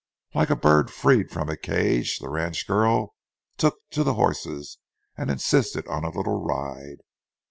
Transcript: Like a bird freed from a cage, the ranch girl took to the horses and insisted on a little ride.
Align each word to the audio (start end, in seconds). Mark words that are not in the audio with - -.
Like 0.33 0.49
a 0.49 0.55
bird 0.55 0.89
freed 0.89 1.29
from 1.29 1.47
a 1.47 1.55
cage, 1.55 2.17
the 2.17 2.27
ranch 2.29 2.65
girl 2.65 3.13
took 3.57 3.87
to 3.91 4.03
the 4.03 4.15
horses 4.15 4.79
and 5.15 5.29
insisted 5.29 5.87
on 5.87 6.03
a 6.05 6.09
little 6.09 6.43
ride. 6.43 7.01